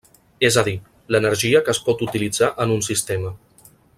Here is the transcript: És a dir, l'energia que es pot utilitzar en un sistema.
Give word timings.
És 0.47 0.55
a 0.61 0.63
dir, 0.67 0.71
l'energia 1.15 1.61
que 1.67 1.73
es 1.77 1.83
pot 1.89 2.03
utilitzar 2.07 2.51
en 2.65 2.75
un 2.79 2.83
sistema. 2.91 3.37